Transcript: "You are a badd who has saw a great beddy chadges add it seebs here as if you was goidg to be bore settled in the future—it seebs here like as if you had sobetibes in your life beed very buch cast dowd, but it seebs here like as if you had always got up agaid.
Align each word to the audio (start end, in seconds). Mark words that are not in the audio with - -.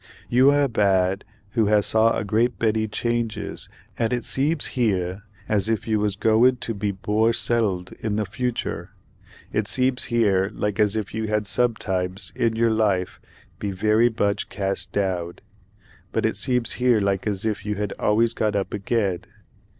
"You 0.29 0.49
are 0.49 0.63
a 0.63 0.67
badd 0.67 1.21
who 1.51 1.67
has 1.67 1.85
saw 1.85 2.17
a 2.17 2.23
great 2.23 2.57
beddy 2.57 2.87
chadges 2.87 3.69
add 3.99 4.11
it 4.13 4.23
seebs 4.23 4.69
here 4.69 5.21
as 5.47 5.69
if 5.69 5.87
you 5.87 5.99
was 5.99 6.15
goidg 6.15 6.59
to 6.61 6.73
be 6.73 6.89
bore 6.91 7.33
settled 7.33 7.91
in 7.99 8.15
the 8.15 8.25
future—it 8.25 9.65
seebs 9.67 10.05
here 10.05 10.49
like 10.55 10.79
as 10.79 10.95
if 10.95 11.13
you 11.13 11.27
had 11.27 11.43
sobetibes 11.43 12.35
in 12.35 12.55
your 12.55 12.71
life 12.71 13.19
beed 13.59 13.75
very 13.75 14.09
buch 14.09 14.49
cast 14.49 14.91
dowd, 14.91 15.43
but 16.11 16.25
it 16.25 16.33
seebs 16.35 16.77
here 16.81 16.99
like 16.99 17.27
as 17.27 17.45
if 17.45 17.63
you 17.63 17.75
had 17.75 17.93
always 17.99 18.33
got 18.33 18.55
up 18.55 18.71
agaid. 18.71 19.25